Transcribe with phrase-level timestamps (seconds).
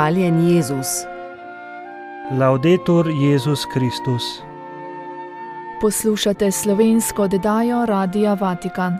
[0.00, 1.04] Hvaljen Jezus.
[2.38, 4.42] Laudetur Jezus Kristus.
[5.80, 8.96] Poslušate slovensko oddajo Radia Vatikan.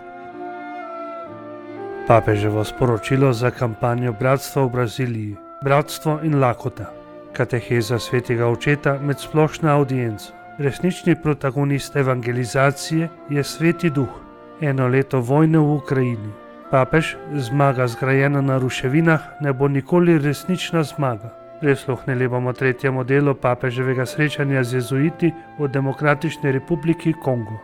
[2.06, 6.92] Papeževo sporočilo za kampanjo Bratstva v Braziliji: Bratstvo in lakota.
[7.32, 10.32] Kateheza svetega očeta med splošno audienco.
[10.58, 14.12] Resnični protagonist evangelizacije je sveti duh.
[14.60, 16.49] Eno leto vojne v Ukrajini.
[16.70, 21.34] Papež, zmaga zgrajena na ruševinah, ne bo nikoli resnična zmaga.
[21.60, 27.58] Prisluhnili bomo tretjemu delu papeževega srečanja z jezuiti v Demokratični republiki Kongo.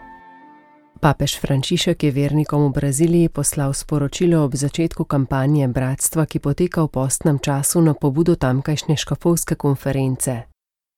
[1.01, 6.89] Papež Frančišek je vernikom v Braziliji poslal sporočilo ob začetku kampanje Bratstva, ki poteka v
[6.89, 10.43] postnem času na pobudo tamkajšnje škofovske konference.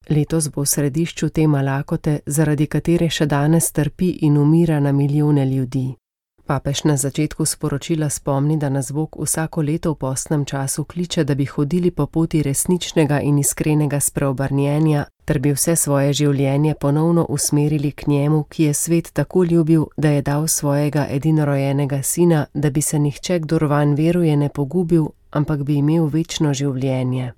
[0.09, 5.45] Letos bo v središču tema lakote, zaradi katere še danes trpi in umira na milijone
[5.45, 5.93] ljudi.
[6.49, 11.35] Papež na začetku sporočila spomni, da nas Bog vsako leto v postnem času kliče, da
[11.35, 17.93] bi hodili po poti resničnega in iskrenega spreobrnjenja, ter bi vse svoje življenje ponovno usmerili
[17.93, 22.81] k njemu, ki je svet tako ljubil, da je dal svojega edinorojenega sina, da bi
[22.81, 27.33] se nihče, kdor van veruje, ne pogubil, ampak bi imel večno življenje.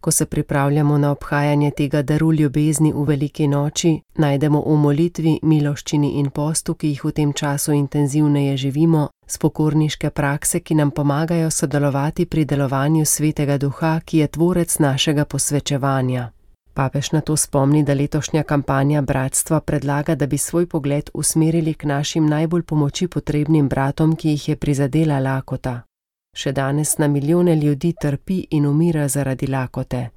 [0.00, 6.10] Ko se pripravljamo na obhajanje tega daru ljubezni v veliki noči, najdemo v molitvi, miloščini
[6.20, 12.26] in postu, ki jih v tem času intenzivneje živimo, spokorniške prakse, ki nam pomagajo sodelovati
[12.26, 16.30] pri delovanju svetega duha, ki je tvorec našega posvečevanja.
[16.74, 21.84] Papež na to spomni, da letošnja kampanja Bratstva predlaga, da bi svoj pogled usmerili k
[21.84, 25.87] našim najbolj pomoči potrebnim bratom, ki jih je prizadela lakota.
[26.36, 30.08] Še danes na milijone ljudi trpi in umira zaradi lakote,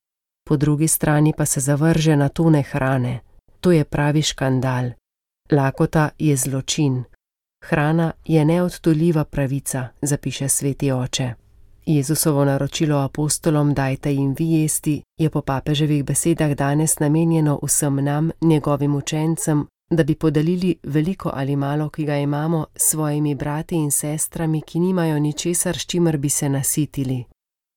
[0.47, 3.19] po drugi strani pa se zavrže na tone hrane.
[3.59, 4.91] To je pravi škandal.
[5.51, 7.03] Lakota je zločin.
[7.65, 11.33] Hrana je neodtoljiva pravica, zapiše sveti oče.
[11.85, 18.31] Jezusovo naročilo apostolom: Dajte jim vi jesti, je po papeževih besedah danes namenjeno vsem nam,
[18.41, 24.61] njegovim učencem, da bi podelili veliko ali malo, ki ga imamo, svojimi brati in sestrami,
[24.61, 27.23] ki nimajo ničesar, s čimer bi se nasitili.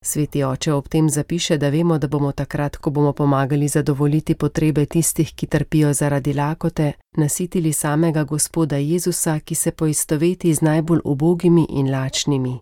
[0.05, 4.87] Sveti oče ob tem zapiše, da vemo, da bomo takrat, ko bomo pomagali zadovoljiti potrebe
[4.87, 11.67] tistih, ki trpijo zaradi lakote, nasitili samega Gospoda Jezusa, ki se poistoveti z najbolj ubogimi
[11.71, 12.59] in lačnimi.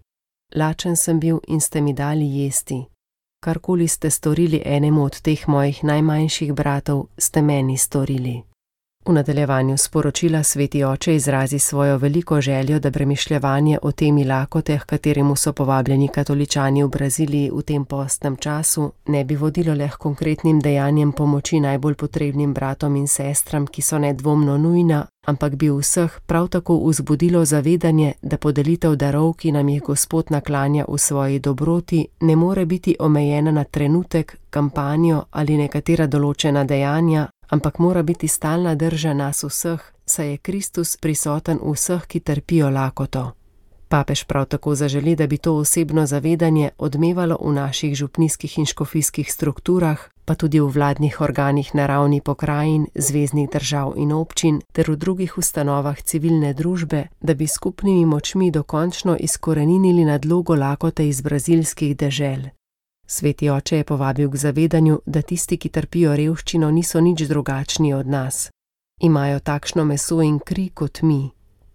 [0.55, 2.85] Lačen sem bil in ste mi dali jesti.
[3.45, 8.52] Karkoli ste storili enemu od teh mojih najmanjših bratov, ste meni storili.
[9.07, 14.85] V nadaljevanju sporočila sveti oče izrazi svojo veliko željo, da premišljevanje o temi lakote, h
[14.85, 19.97] kateremu so povabljeni katoličani v Braziliji v tem postnem času, ne bi vodilo le k
[19.97, 26.21] konkretnim dejanjem pomoči najbolj potrebnim bratom in sestram, ki so nedvomno nujna, ampak bi vseh
[26.27, 32.07] prav tako vzbudilo zavedanje, da podelitev darov, ki nam jih Gospod naklanja v svoji dobroti,
[32.21, 38.75] ne more biti omejena na trenutek, kampanjo ali nekatera določena dejanja, ampak mora biti stalna
[38.75, 43.33] drža nas vseh, saj je Kristus prisoten v vseh, ki trpijo lakoto.
[43.89, 49.33] Papež prav tako zaželi, da bi to osebno zavedanje odmevalo v naših župnijskih in škofijskih
[49.33, 54.97] strukturah, pa tudi v vladnih organih na ravni pokrajin, zvezdnih držav in občin ter v
[54.97, 62.62] drugih ustanovah civilne družbe, da bi skupnimi močmi dokončno izkoreninili nadlogo lakote iz brazilskih dežel.
[63.13, 68.07] Sveti oče je povabil k zavedanju, da tisti, ki trpijo revščino, niso nič drugačni od
[68.09, 68.49] nas.
[69.05, 71.31] Imajo takšno meso in kri kot mi.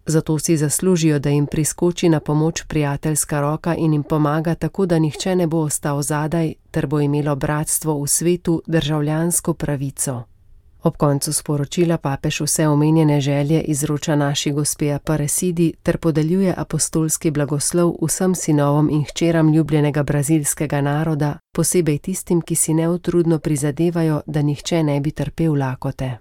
[0.06, 5.00] Zato si zaslužijo, da jim priskoči na pomoč prijateljska roka in jim pomaga tako, da
[5.00, 10.24] nihče ne bo ostal zadaj, ter bo imelo bratstvo v svetu državljansko pravico.
[10.88, 17.96] Ob koncu sporočila papež vse omenjene želje izroča naši gospe Aparecidi ter podeljuje apostolski blagoslov
[18.02, 24.84] vsem sinovom in hčeram ljubljenega brazilskega naroda, posebej tistim, ki si neutrudno prizadevajo, da nihče
[24.84, 26.18] ne bi trpel lakote.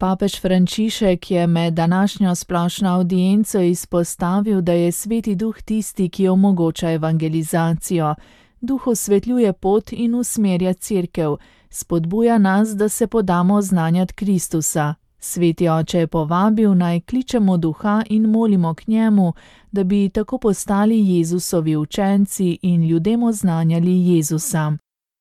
[0.00, 6.90] Papež Frančišek je med današnjo splošno audienco izpostavil, da je sveti duh tisti, ki omogoča
[6.90, 8.14] evangelizacijo.
[8.60, 11.36] Duh osvetljuje pot in usmerja cerkev
[11.70, 14.94] spodbuja nas, da se podamo znanjati Kristusa.
[15.20, 19.32] Sveti oče je povabil naj kličemo duha in molimo k njemu,
[19.72, 24.72] da bi tako postali Jezusovi učenci in ljudem oznanjali Jezusa.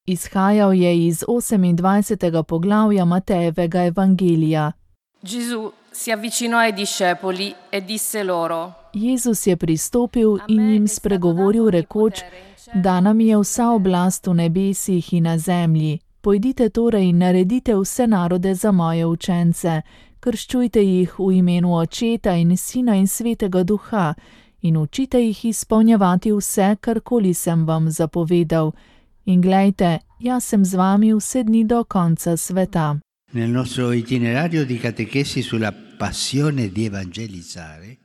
[0.06, 2.44] Izhajal je iz 28.
[2.44, 4.72] poglavja Matejevega evangelija.
[7.72, 7.82] E
[8.94, 12.20] Jezus je pristopil in jim spregovoril rekoč,
[12.74, 16.00] da nam je vsa oblast v nebesih in na zemlji.
[16.28, 19.82] Pojdite torej in naredite vse narode za moje učence,
[20.20, 24.14] krščujte jih v imenu Očeta in Sina in Svetega Duha
[24.62, 28.72] in učite jih izpolnjevati vse, karkoli sem vam zapovedal.
[29.26, 33.00] In glejte, jaz sem z vami vse dni do konca sveta.
[33.32, 35.72] Nel nostro itinerario di catechesi sulla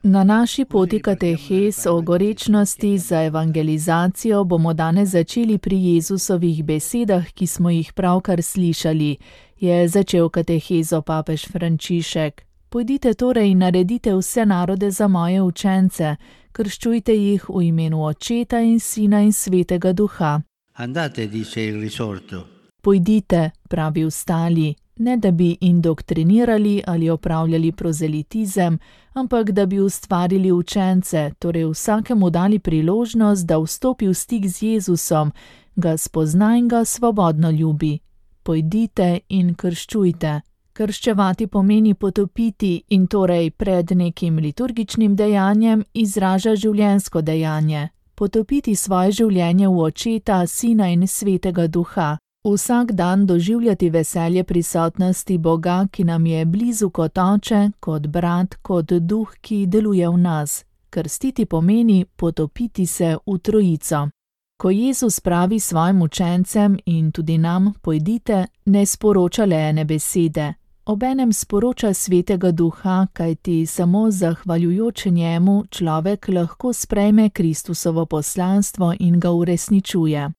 [0.02, 7.46] Na naši poti katehes o gorečnosti za evangelizacijo bomo danes začeli pri Jezusovih besedah, ki
[7.46, 9.16] smo jih pravkar slišali,
[9.60, 12.42] je začel katehezo papež Frančišek.
[12.68, 16.16] Pojdite torej in naredite vse narode za moje učence,
[16.52, 20.40] krščujte jih v imenu Očeta in Sina in Svetega Duha.
[20.72, 22.46] andate, dice il risorto,
[22.82, 28.78] Pojdite, pravi ostali, ne da bi indoktrinirali ali opravljali prozelitizem,
[29.12, 35.32] ampak da bi ustvarili učence, torej vsakemu dali priložnost, da vstopi v stik z Jezusom,
[35.76, 37.98] ga spozna in ga svobodno ljubi.
[38.42, 40.40] Pojdite in krščujte.
[40.72, 47.88] Krščevati pomeni potopiti in torej pred nekim liturgičnim dejanjem izraža življensko dejanje.
[48.14, 52.21] Potopiti svoje življenje v očeta, sina in svetega duha.
[52.44, 58.92] Vsak dan doživljati veselje prisotnosti Boga, ki nam je blizu kot oče, kot brat, kot
[58.92, 60.64] duh, ki deluje v nas.
[60.90, 64.08] Krstiti pomeni potopiti se v trojico.
[64.56, 70.54] Ko Jezus pravi svojim učencem in tudi nam, pojdite, ne sporoča le ene besede.
[70.84, 79.30] Obenem sporoča svetega duha, kajti samo zahvaljujoč njemu človek lahko sprejme Kristusovo poslanstvo in ga
[79.30, 80.30] uresničuje.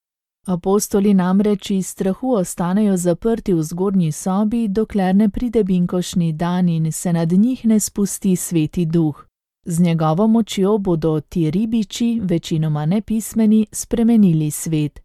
[0.44, 6.92] Apostoli namreč iz strahu ostanejo zaprti v zgornji sobi, dokler ne pride binkošni dan in
[6.92, 9.24] se nad njih ne spusti sveti duh.
[9.64, 15.00] Z njegovo močjo bodo ti ribiči, večinoma nepismeni, spremenili svet.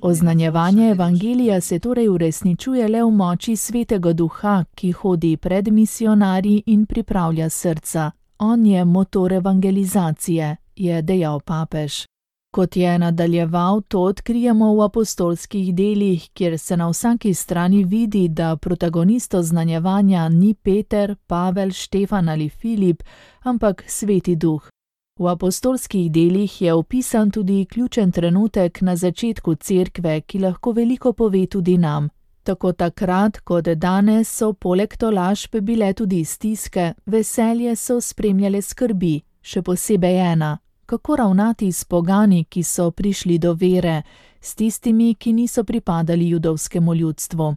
[0.00, 6.86] Oznanjevanje evangelija se torej uresničuje le v moči svetega duha, ki hodi pred misionarji in
[6.86, 8.10] pripravlja srca.
[8.38, 12.04] On je motor evangelizacije, je dejal papež.
[12.50, 18.56] Kot je nadaljeval, to odkrijemo v apostolskih delih, kjer se na vsaki strani vidi, da
[18.56, 23.02] protagonist oznanjevanja ni Peter, Pavel, Štefan ali Filip,
[23.42, 24.62] ampak sveti duh.
[25.18, 31.46] V apostolskih delih je opisan tudi ključen trenutek na začetku cerkve, ki lahko veliko pove
[31.46, 32.08] tudi nam.
[32.42, 39.62] Tako takrat kot danes so poleg tolažb bile tudi stiske, veselje so spremljale skrbi, še
[39.62, 40.58] posebej ena,
[40.90, 44.02] kako ravnati s pogani, ki so prišli do vere,
[44.40, 47.54] s tistimi, ki niso pripadali judovskemu ljudstvu.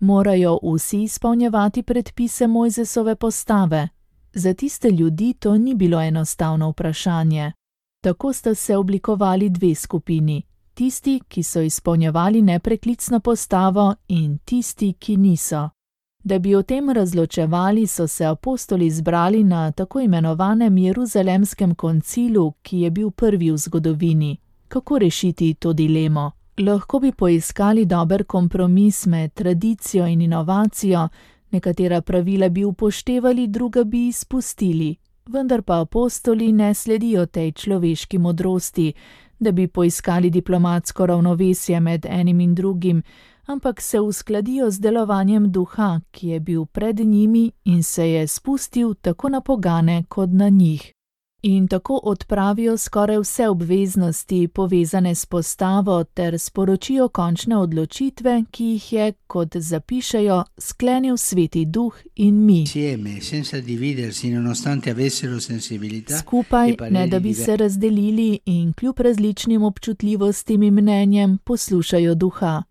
[0.00, 3.88] Morajo vsi izpolnjevati predpise Mojzesove postave.
[4.32, 7.52] Za tiste ljudi to ni bilo enostavno vprašanje.
[8.02, 10.42] Tako sta se oblikovali dve skupini:
[10.74, 15.73] tisti, ki so izpolnjevali nepreklicno postavo, in tisti, ki niso.
[16.24, 22.80] Da bi o tem razločevali, so se apostoli zbrali na tako imenovanem Jeruzalemskem koncilu, ki
[22.80, 24.36] je bil prvi v zgodovini.
[24.68, 26.30] Kako rešiti to dilemo?
[26.58, 31.08] Lahko bi poiskali dober kompromis med tradicijo in inovacijo,
[31.50, 34.96] nekatera pravila bi upoštevali, druga bi izpustili.
[35.26, 38.92] Vendar pa apostoli ne sledijo tej človeški modrosti,
[39.38, 43.02] da bi poiskali diplomatsko ravnovesje med enim in drugim,
[43.46, 48.94] ampak se uskladijo z delovanjem duha, ki je bil pred njimi in se je spustil
[48.94, 50.94] tako na pogane kot na njih.
[51.46, 58.92] In tako odpravijo skoraj vse obveznosti povezane s postavo ter sporočijo končne odločitve, ki jih
[58.92, 62.64] je, kot zapišejo, sklenil sveti duh in mi.
[66.18, 72.62] Skupaj, e ne da bi se razdelili in kljub različnim občutljivostim in mnenjem poslušajo duha.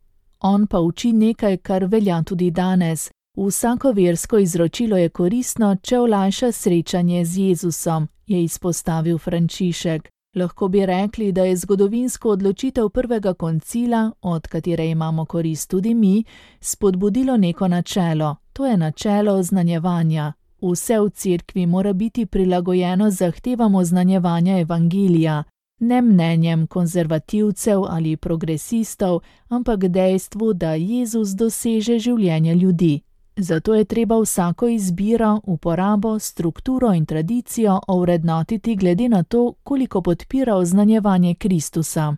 [0.45, 3.11] On pa uči nekaj, kar velja tudi danes.
[3.37, 10.09] Vsako versko izročilo je koristno, če olajša srečanje z Jezusom, je izpostavil Frančišek.
[10.35, 16.23] Lahko bi rekli, da je zgodovinsko odločitev prvega koncila, od katere imamo korist tudi mi,
[16.61, 20.33] spodbudilo neko načelo, to je načelo oznanjevanja.
[20.61, 25.43] Vse v cerkvi mora biti prilagojeno zahtevam oznanjevanja evangelija,
[25.83, 33.01] ne mnenjem konzervativcev ali progresistov, ampak dejstvu, da Jezus doseže življenje ljudi.
[33.37, 40.55] Zato je treba vsako izbiro, uporabo, strukturo in tradicijo ovrednotiti glede na to, koliko podpira
[40.55, 42.15] oznanjevanje Kristusa.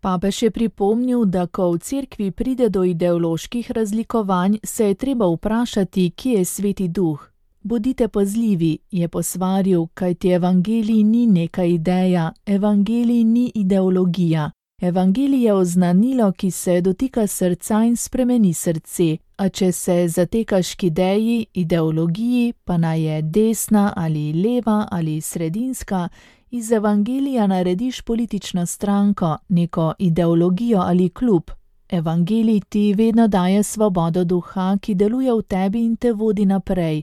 [0.00, 6.10] Papež je pripomnil, da ko v cerkvi pride do ideoloških razlikovanj, se je treba vprašati,
[6.10, 7.33] kje je sveti duh.
[7.66, 14.50] Bodite pazljivi, je posvaril, kajti evangelij ni neka ideja, evangelij ni ideologija.
[14.82, 20.82] Evangelij je oznanilo, ki se dotika srca in spremeni srce, a če se zatekaš k
[20.82, 26.08] ideji, ideologiji, pa naj je desna ali leva ali sredinska,
[26.50, 31.42] Iz evangelija narediš politično stranko, neko ideologijo ali klub.
[31.88, 37.02] Evangelij ti vedno daje svobodo duha, ki deluje v tebi in te vodi naprej.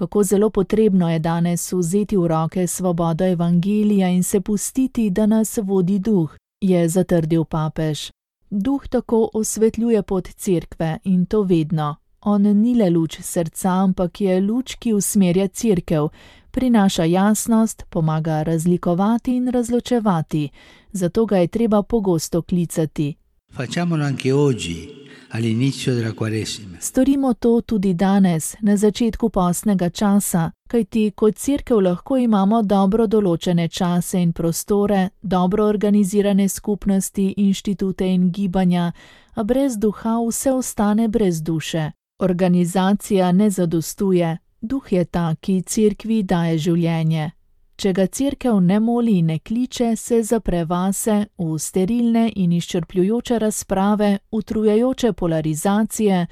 [0.00, 5.58] Kako zelo potrebno je danes vzeti v roke svobodo evangelija in se pustiti, da nas
[5.62, 8.10] vodi duh, je zatrdil papež.
[8.50, 11.96] Duh tako osvetljuje pot cerkve in to vedno.
[12.20, 16.08] On ni le luč srca, ampak je luč, ki usmerja cerkev,
[16.50, 20.48] prinaša jasnost, pomaga razlikovati in razločevati,
[20.92, 23.19] zato ga je treba pogosto klicati.
[23.52, 24.88] Facciamolo anche oggi,
[25.30, 26.76] all'inizio della Quaresima.
[26.78, 33.68] Storimo to tudi danes, na začetku postnega časa, kajti kot cerkev lahko imamo dobro določene
[33.68, 38.92] čase in prostore, dobro organizirane skupnosti, inštitute in gibanja,
[39.34, 41.90] a brez duha vse ostane brez duše.
[42.22, 47.32] Organizacija ne zadostuje, duh je ta, ki cerkvi daje življenje.
[47.80, 53.38] Če ga cerkev ne moli in ne kliče, se zapre vase v sterilne in izčrpljujoče
[53.40, 56.26] razprave, utrujajoče polarizacije,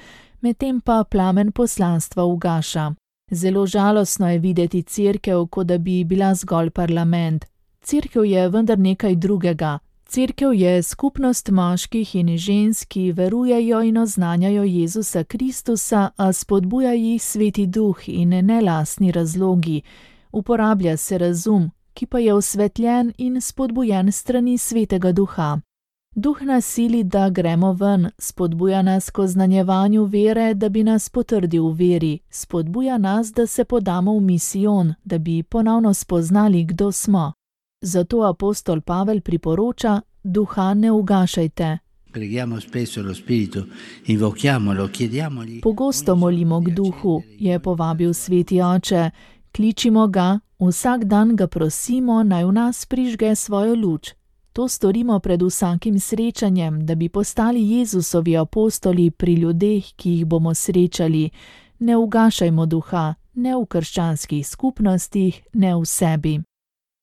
[0.44, 2.90] medtem pa plamen poslanstva ugaša.
[3.32, 7.46] Zelo žalostno je videti cerkev, kot da bi bila zgolj parlament.
[7.80, 9.78] Cerkev je vendar nekaj drugega.
[10.04, 17.22] Cerkev je skupnost moških in žensk, ki verujejo in oznanjajo Jezusa Kristusa, a spodbuja jih
[17.22, 19.82] sveti duh in ne lasni razlogi
[20.32, 25.60] uporablja se razum, ki pa je osvetljen in spodbujen strani svetega duha.
[26.14, 31.68] Duh nas sili, da gremo ven, spodbuja nas k oznanjevanju vere, da bi nas potrdil
[31.68, 37.32] v veri, spodbuja nas, da se podamo v misijon, da bi ponovno spoznali, kdo smo.
[37.82, 41.78] Zato apostol Pavel priporoča: Duha ne ugašajte.
[45.62, 49.10] Pogosto molimo k duhu, je povabil sveti oče,
[49.58, 54.14] kličimo ga, vsak dan ga prosimo, naj v nas prižge svojo luč.
[54.52, 60.54] To storimo pred vsakim srečanjem, da bi postali Jezusovi apostoli pri ljudeh, ki jih bomo
[60.54, 61.30] srečali.
[61.78, 66.40] Ne ugašajmo duha, ne v krščanskih skupnostih, ne v sebi.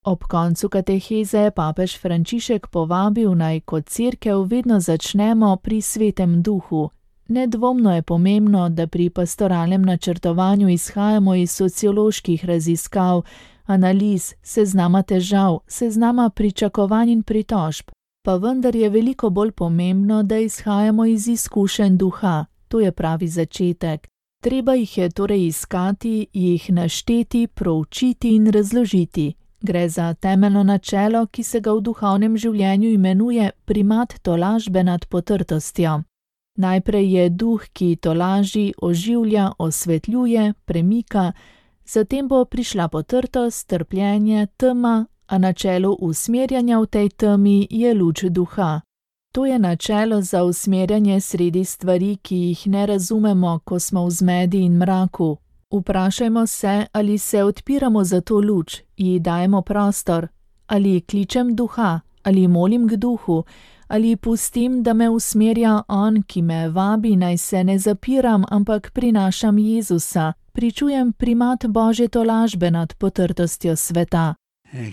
[0.06, 6.90] Ob koncu kateheze je papež Frančišek povabil naj kot crkev vedno začnemo pri svetem duhu,
[7.28, 13.22] Nedvomno je pomembno, da pri pastoralnem načrtovanju izhajamo iz socioloških raziskav,
[13.66, 17.86] analiz, seznama težav, seznama pričakovanj in pritožb.
[18.26, 24.08] Pa vendar je veliko bolj pomembno, da izhajamo iz izkušenj duha, to je pravi začetek.
[24.44, 29.34] Treba jih je torej iskati, jih našteti, proučiti in razložiti.
[29.62, 36.02] Gre za temeljno načelo, ki se ga v duhovnem življenju imenuje primat tolažbe nad potrtostjo.
[36.56, 41.32] Najprej je duh, ki to laži, oživlja, osvetljuje, premika,
[41.86, 48.82] zatem bo prišla potrtost, trpljenje, tema, a načelo usmerjanja v tej temi je luč duha.
[49.32, 54.60] To je načelo za usmerjanje sredi stvari, ki jih ne razumemo, ko smo v zmedi
[54.60, 55.38] in mraku.
[55.72, 60.28] Vprašajmo se, ali se odpiramo za to luč, ji dajemo prostor,
[60.68, 63.44] ali kličem duha, ali molim k duhu,
[63.88, 69.58] ali pustim, da me usmerja on, ki me vabi, naj se ne zapiram, ampak prinašam
[69.58, 74.36] Jezusa, pričujem primat Božje tolažbe nad potrtostjo sveta.
[74.74, 74.92] Eh,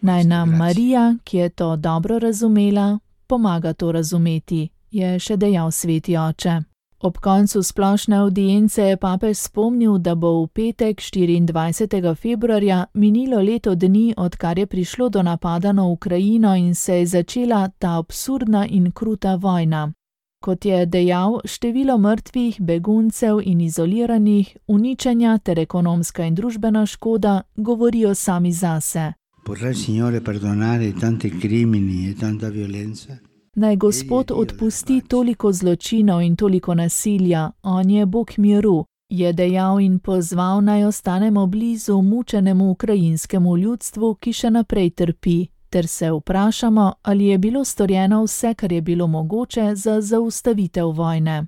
[0.00, 6.16] naj nam Marija, ki je to dobro razumela, pomaga to razumeti, je še dejal sveti
[6.16, 6.73] oče.
[7.04, 12.14] Ob koncu splošne audience je papež spomnil, da bo v petek 24.
[12.16, 17.68] februarja minilo leto dni, odkar je prišlo do napada na Ukrajino in se je začela
[17.78, 19.92] ta absurdna in kruta vojna.
[20.40, 28.14] Kot je dejal, število mrtvih, beguncev in izoliranih, uničenja ter ekonomska in družbena škoda govorijo
[28.14, 29.12] sami zase.
[29.44, 33.33] Potrà il Signore perdonare tanti crimini e tanta violenza?
[33.56, 39.98] Naj Gospod odpusti toliko zločinov in toliko nasilja, on je Bog miru, je dejal in
[39.98, 47.26] pozval naj ostanemo blizu mučenemu ukrajinskemu ljudstvu, ki še naprej trpi, ter se vprašamo, ali
[47.26, 51.46] je bilo storjeno vse, kar je bilo mogoče za zaustavitev vojne.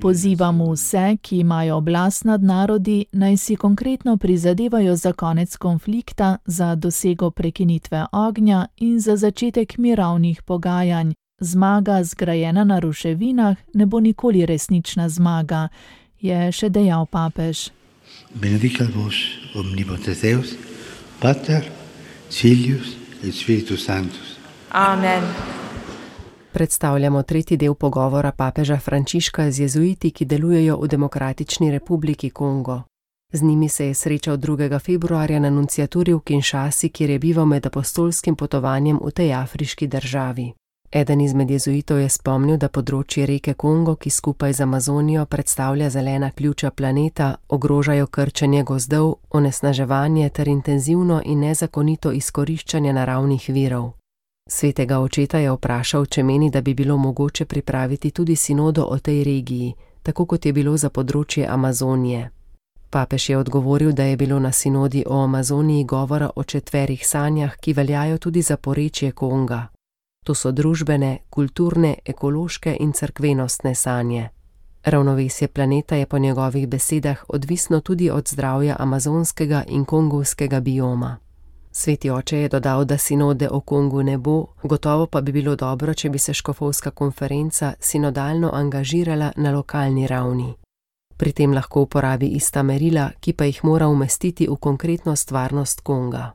[0.00, 6.74] Pozivam vse, ki imajo oblast nad narodi, naj si konkretno prizadevajo za konec konflikta, za
[6.74, 11.12] dosego prekinitve ognja in za začetek mirovnih pogajanj.
[11.40, 15.68] Zmaga, zgrajena na ruševinah, ne bo nikoli resnična zmaga,
[16.20, 17.70] je še dejal papež.
[18.34, 19.14] Benedicat vos
[19.54, 20.54] omnipotens Deus,
[21.20, 21.66] Pater,
[22.30, 24.38] Filius et Spiritus Sanctus.
[24.70, 25.63] Amen.
[26.54, 32.82] Predstavljamo tretji del pogovora papeža Frančiška z jezuiti, ki delujejo v Demokratični republiki Kongo.
[33.32, 34.78] Z njimi se je srečal 2.
[34.78, 40.52] februarja na nunciaturi v Kinshasi, kjer je bival med apostolskim potovanjem v tej afriški državi.
[40.92, 46.30] Eden izmed jezuitov je spomnil, da področje reke Kongo, ki skupaj z Amazonijo predstavlja zelena
[46.30, 54.03] ključa planeta, ogrožajo krčenje gozdov, onesnaževanje ter intenzivno in nezakonito izkoriščanje naravnih virov.
[54.46, 59.24] Svetega očeta je vprašal, če meni, da bi bilo mogoče pripraviti tudi sinodo o tej
[59.24, 62.30] regiji, tako kot je bilo za področje Amazonije.
[62.90, 67.72] Papež je odgovoril, da je bilo na sinodi o Amazoniji govora o četverih sanjah, ki
[67.72, 69.68] veljajo tudi za porečje Konga.
[70.24, 74.28] To so družbene, kulturne, ekološke in crkvenostne sanje.
[74.84, 81.23] Ravnovesje planeta je po njegovih besedah odvisno tudi od zdravja amazonskega in kongovskega bioma.
[81.76, 85.94] Sveti oče je dodal, da sinode o Kongu ne bo, gotovo pa bi bilo dobro,
[85.94, 90.54] če bi se škofovska konferenca sinodalno angažirala na lokalni ravni.
[91.16, 96.32] Pri tem lahko uporabi ista merila, ki pa jih mora umestiti v konkretno stvarnost Konga.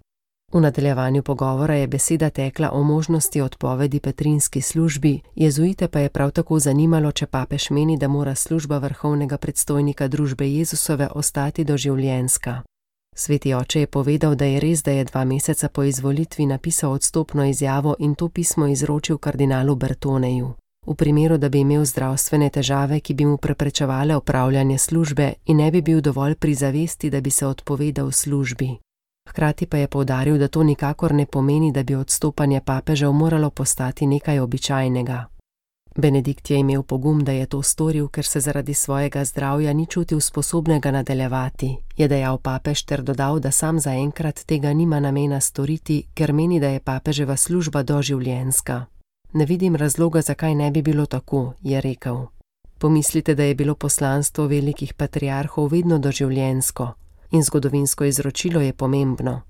[0.53, 6.31] V nadaljevanju pogovora je beseda tekla o možnosti odpovedi petrinski službi, jezuite pa je prav
[6.31, 12.61] tako zanimalo, če papež meni, da mora služba vrhovnega predstojnika družbe Jezusove ostati doživljenska.
[13.19, 17.45] Sveti oče je povedal, da je res, da je dva meseca po izvolitvi napisal odstopno
[17.45, 20.53] izjavo in to pismo izročil kardinalu Bertoneju.
[20.87, 25.71] V primeru, da bi imel zdravstvene težave, ki bi mu preprečevale opravljanje službe in ne
[25.71, 28.77] bi bil dovolj pri zavesti, da bi se odpovedal službi.
[29.29, 34.07] Hkrati pa je povdaril, da to nikakor ne pomeni, da bi odstopanje papežev moralo postati
[34.07, 35.38] nekaj običajnega.
[35.99, 40.19] Benedikt je imel pogum, da je to storil, ker se zaradi svojega zdravja ni čutil
[40.19, 46.33] sposobnega nadaljevati, je dejal papež ter dodal, da sam zaenkrat tega nima namena storiti, ker
[46.33, 48.85] meni, da je papeževa služba doživljenska.
[49.33, 52.17] Ne vidim razloga, zakaj ne bi bilo tako, je rekel.
[52.77, 56.93] Pomislite, da je bilo poslanstvo velikih patriarhov vedno doživljensko
[57.31, 59.41] in zgodovinsko izročilo je pomembno.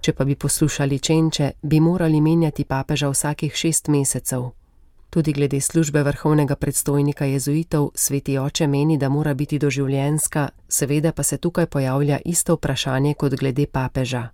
[0.00, 4.65] Če pa bi poslušali čenče, bi morali menjati papeža vsakih šest mesecev.
[5.10, 11.22] Tudi glede službe vrhovnega predstojnika jezuitov, sveti oče meni, da mora biti doživljenska, seveda pa
[11.22, 14.28] se tukaj pojavlja isto vprašanje kot glede papeža.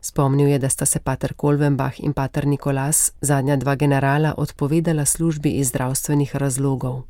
[0.00, 5.50] Spomnil je, da sta se pater Kolvenbach in pater Nikolas, zadnja dva generala, odpovedala službi
[5.50, 7.02] iz zdravstvenih razlogov.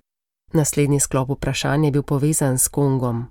[0.52, 3.26] Naslednji sklop vprašanj je bil povezan s Kongom.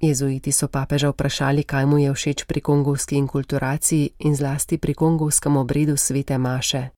[0.00, 5.56] Jezuiti so papeža vprašali, kaj mu je všeč pri kongovski inkulturaciji in zlasti pri kongovskem
[5.56, 6.88] obredu svete Maše.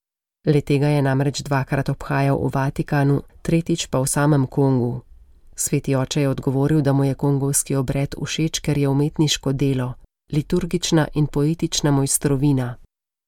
[0.47, 5.07] Letega je namreč dvakrat obhajal v Vatikanu, tretjič pa v samem Kongu.
[5.55, 9.95] Sveti oče je odgovoril, da mu je kongovski obred všeč, ker je umetniško delo,
[10.33, 12.75] liturgična in poetična mojstrovina.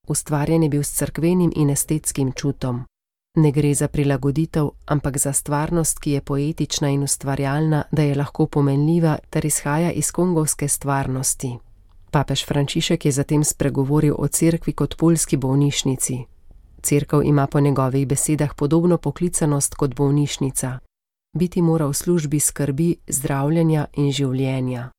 [0.09, 2.85] Ustvarjen je bil s crkvenim in estetskim čutom.
[3.37, 8.47] Ne gre za prilagoditev, ampak za stvarnost, ki je poetična in ustvarjalna, da je lahko
[8.47, 11.59] pomenljiva ter izhaja iz kongovske stvarnosti.
[12.11, 16.34] Papež Frančišek je zatem spregovoril o cerkvi kot polski bolnišnici.
[16.85, 20.79] Cerkev ima po njegovih besedah podobno poklicanost kot bolnišnica.
[21.37, 24.91] Biti mora v službi skrbi, zdravljenja in življenja.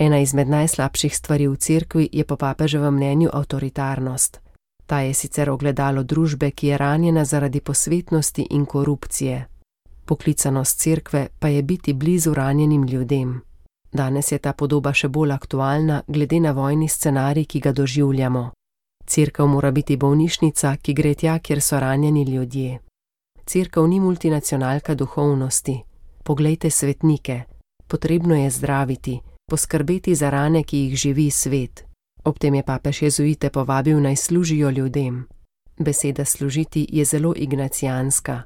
[0.00, 4.40] Ena izmed najslabših stvari v cerkvi je po papeževem mnenju avtoritarnost.
[4.86, 9.46] Ta je sicer ogledalo družbe, ki je ranjena zaradi posvetnosti in korupcije.
[10.04, 13.40] Poklicanost cerkve pa je biti blizu ranjenim ljudem.
[13.92, 18.50] Danes je ta podoba še bolj aktualna, glede na vojni scenarij, ki ga doživljamo.
[19.06, 22.78] Cerkev mora biti bolnišnica, ki gre tja, kjer so ranjeni ljudje.
[23.46, 25.82] Cerkev ni multinacionalka duhovnosti.
[26.24, 27.42] Poglejte svetnike.
[27.88, 31.84] Potrebno je zdraviti, poskrbeti za rane, ki jih živi svet.
[32.24, 35.26] Ob tem je papež jezuite povabil naj služijo ljudem.
[35.78, 38.42] Beseda služiti je zelo ignacijanska.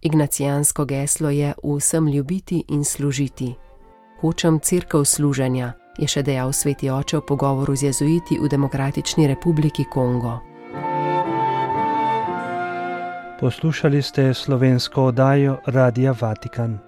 [0.00, 3.54] Ignacijansko geslo je vsem ljubiti in služiti.
[4.20, 9.84] Hočem crkv služenja, je še dejal sveti oče v pogovoru z jezuiti v Demokratični republiki
[9.84, 10.38] Kongo.
[13.38, 16.87] Poslušali ste slovensko oddajo Radia Vatikan.